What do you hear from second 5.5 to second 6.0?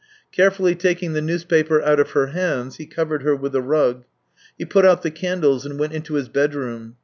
and went